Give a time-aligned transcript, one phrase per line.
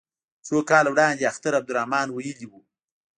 [0.47, 2.59] څو کاله وړاندې اختر عبدالرحمن ویلي وو.